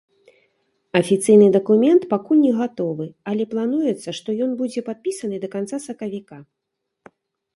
[0.99, 6.37] Афіцыйны дакумент пакуль не гатовы, але плануецца, што ён будзе падпісаны да канца сакавіка.